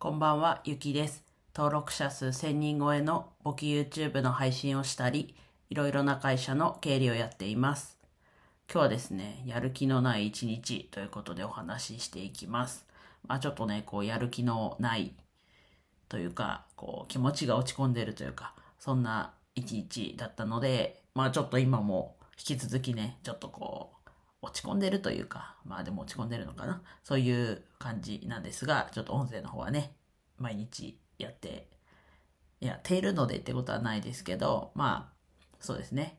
[0.00, 1.24] こんばんは、ゆきです。
[1.56, 5.34] 登録者数1000人超えの簿記 YouTube の配信をしたり、
[5.70, 7.98] いろいろな会社の経理をやっています。
[8.72, 12.86] 今日はですね、やる気のない一日ということでお話ししていきます。
[13.26, 15.14] まあちょっとね、こう、やる気のない
[16.08, 23.97] というか、こう、気持ちが落ち込んでるというか、そんな一日だったので、まあちょっと今も引き続きね、ちょっとこう、
[24.40, 26.82] 落ち込んでるというか、まあでも落ち込んでるのかな？
[27.02, 29.96] そういう感じなんですが、ちょっと音声の方はね、
[30.38, 31.68] 毎日やって、
[32.60, 35.14] やっているのでってことはないですけど、まあ、
[35.60, 36.18] そうですね。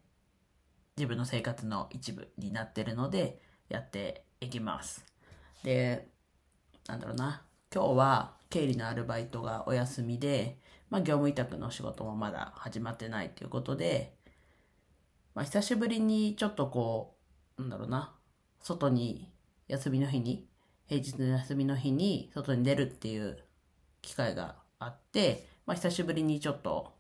[0.98, 5.06] 自分の生活の一部になってるので、やっていきます。
[5.64, 6.10] で、
[6.88, 7.44] なんだろうな。
[7.74, 10.58] 今日は経理のアルバイトがお休みで、
[10.90, 14.16] まあ業務委託の仕事もまだ始まってないということで、
[15.36, 17.16] まあ久しぶりにちょっとこ
[17.58, 18.14] う、なんだろうな、
[18.62, 19.32] 外に
[19.68, 20.48] 休みの日に、
[20.88, 23.38] 平日の休みの日に外に出るっていう
[24.02, 26.94] 機会があって、まあ久しぶりにちょっと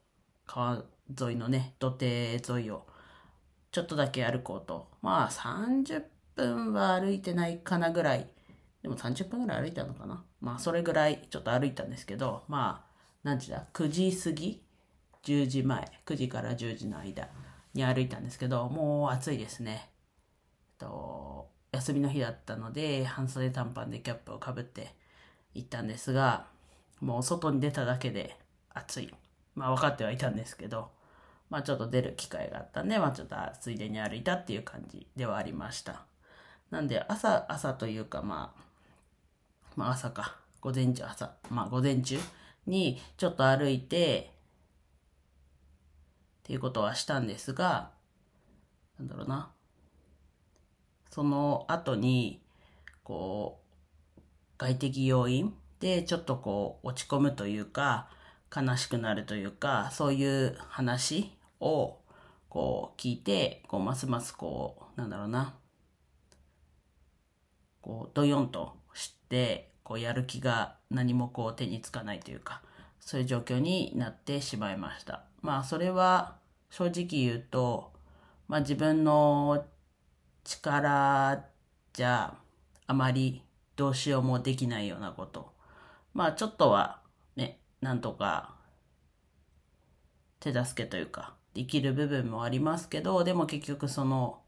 [0.46, 0.84] 川
[1.20, 2.85] 沿いのね、土手沿いを
[3.71, 4.88] ちょっとだけ歩こうと。
[5.01, 6.04] まあ30
[6.35, 8.27] 分は歩いてないかなぐらい。
[8.82, 10.23] でも30分ぐらい歩いたのかな。
[10.40, 12.90] まあそれぐらいちょっと歩いたんですけど、まあ
[13.23, 14.63] 何時だ ?9 時過ぎ
[15.23, 15.91] ?10 時前。
[16.05, 17.29] 9時から10時の間
[17.73, 19.90] に歩いたんですけど、もう暑いですね。
[20.79, 20.88] と
[21.80, 24.94] 休みの日だったので半袖短パンでキャップをかぶって
[25.54, 26.46] 行ったんですが
[26.99, 28.38] もう外に出ただけで
[28.74, 29.13] 暑い。
[29.55, 30.90] まあ分かってはいたんですけど
[31.50, 36.04] まあちょっと出る機会があったんでまあちょっとついでに歩いたっていう感じではありました。
[36.70, 38.62] なんで朝朝というかまあ
[39.76, 40.35] まあ朝か。
[40.62, 41.32] 午前中朝。
[41.50, 42.20] まあ午前中
[42.68, 44.32] にちょっと歩いて
[46.44, 47.91] っていうことはしたんですが
[49.00, 49.50] なんだろうな。
[51.20, 52.41] その後に、
[53.03, 53.59] こ
[54.17, 54.21] う、
[54.57, 58.07] 外的要因でちょっとこう落ち込むというか、
[58.55, 61.98] 悲しくなるというか、そういう話を
[62.48, 65.55] こう聞いて、こうますますこう、なんだろうな、
[67.81, 72.61] こう、ドヨンとして、こうやる気が何もこう手につかないというか、
[73.01, 75.25] そういう状況になってしまいました。
[75.41, 76.38] まあそれは
[76.69, 77.91] 正直言うと、
[78.47, 79.65] まあ自分の
[80.49, 81.43] 力
[81.93, 82.35] じゃ
[82.87, 83.43] あまり
[83.75, 85.53] どうしようもできないようなこと。
[86.15, 87.01] まあちょっとは
[87.35, 88.55] ね、なんとか
[90.39, 94.39] 手助けというかできる部分もありますけど、でも結局その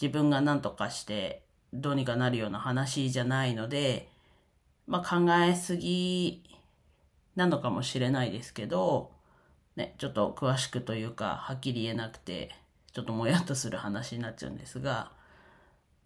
[0.00, 1.42] 自分が何とかして
[1.72, 4.08] どうにかなるような話じゃないので、
[4.86, 6.44] まあ考えすぎ
[7.34, 9.10] なのかもしれないですけど、
[9.74, 12.54] ね、ちょっと詳しくというかはっきり言えなくて、
[12.92, 15.10] ちょっともやっとする話になっちゃうんですが、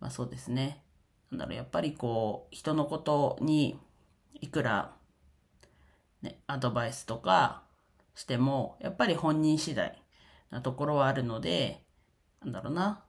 [0.00, 0.82] まあそうですね。
[1.30, 3.78] なんだろう、やっぱりこう、人のことに
[4.34, 4.96] いくら、
[6.22, 7.62] ね、アドバイスとか
[8.14, 10.00] しても、やっぱり本人次第
[10.50, 11.84] なところはあるので、
[12.42, 13.04] なんだろうな。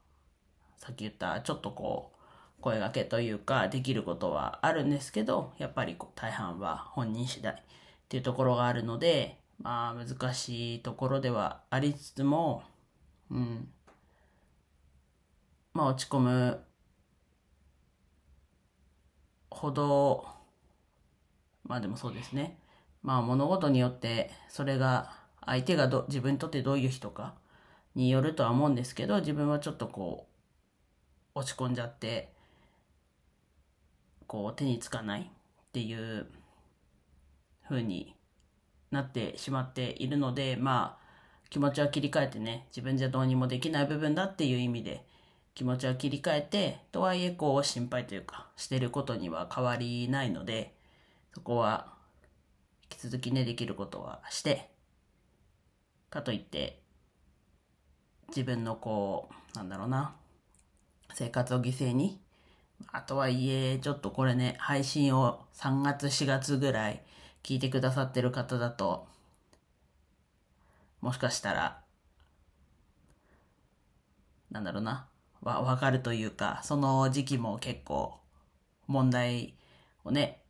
[0.78, 7.58] さっき言った、ちょっとこう、声掛けというか、できることはあるんですけど、やっぱりこう大半は本人次第っ
[8.10, 12.64] ていうところがあるので、まあ難しいところではありつつも、
[13.32, 13.70] うん。
[15.74, 16.64] まあ落ち込む
[19.60, 20.26] ほど、
[21.66, 22.58] まあでもそうですね。
[23.04, 25.12] まあ物事によってそれが
[25.46, 27.36] 相手がど自分にとってどういう人か
[27.94, 30.28] によるとは思うんですけど、自分はちょっとこ
[31.36, 32.32] う落ち込んじゃって、
[34.28, 35.26] こう手につかないっ
[35.74, 36.28] ていう
[37.68, 38.16] 風に
[38.92, 41.06] なってしまっているので、まあ
[41.50, 45.06] 気持ちは切り替えてね、自分じゃどうにもできない部分だっていう意味で
[45.60, 50.74] 気持ちは切り替えて、とはいえこう心配というか、してることには変わりないので、
[51.34, 51.96] そこは
[52.84, 54.70] 引き続きね、できることはして、
[56.10, 56.80] かといって、
[58.30, 60.16] 自分のこう、なんだろうな、
[61.14, 62.22] 生活を犠牲に、
[62.94, 67.04] あとはいえ、ちょっとこれね、配信を3月4月ぐらい
[67.44, 69.10] 聞いてくださってる方だと、
[71.02, 71.82] もしかしたら、
[74.52, 75.09] なんだろうな、
[75.42, 78.20] わ、わかるというか、その時期も結構
[78.88, 79.56] 問題
[80.04, 80.42] をね、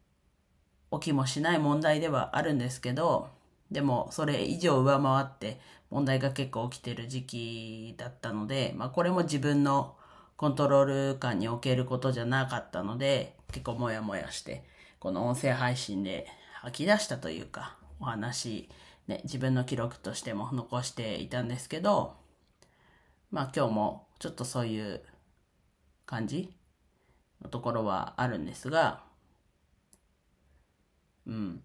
[0.92, 3.30] 起きもしない問題ではあるんですけど、
[3.72, 5.60] でもそれ以上上回って
[5.92, 9.96] 問題が結構起きてる時期だったので、まあこれも自分の
[10.38, 14.64] コントロール感におけることじゃなかったので、結構モヤモヤして、
[15.00, 16.28] この音声配信で
[16.62, 18.70] 吐き出したというか、お話、
[19.08, 22.16] ね、自分の記録としても残していたんですけど、
[23.32, 25.02] まあ今日もちょっとそういう
[26.06, 26.54] 感じ
[27.42, 29.04] のところはあるんですが、
[31.26, 31.64] うん。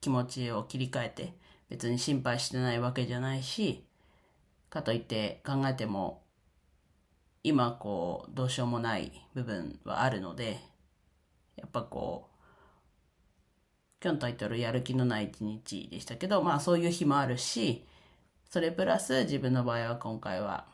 [0.00, 1.32] 気持ちを切り替えて、
[1.70, 3.86] 別に心配してないわけじゃないし、
[4.68, 6.22] かといって考えても、
[7.42, 10.60] 今こう、どうしようもない部分はあるので、
[11.56, 12.34] やっぱこう、
[14.02, 17.86] 今日のタイトル、やる気のない一日でしたけど、まあそういう日もあるし、
[18.50, 20.66] それプラス自分の場合は今回は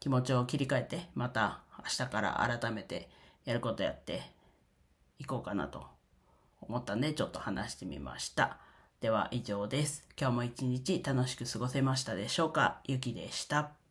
[0.00, 3.08] 気持ちを切り替えて、また明日から改めて
[3.44, 4.22] やることやって
[5.18, 5.86] いこうかなと
[6.60, 8.58] 思ったんで、ちょっと話してみました。
[9.00, 10.06] では以上です。
[10.18, 12.80] 今日も一日楽しく過ごせましたでしょうか？
[12.84, 13.83] ゆきでした。